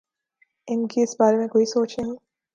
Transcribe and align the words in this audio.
ان 0.67 0.87
کی 0.87 1.01
اس 1.03 1.15
بارے 1.19 1.37
میں 1.37 1.47
کوئی 1.47 1.65
سوچ 1.65 1.97
نہیں؟ 1.99 2.15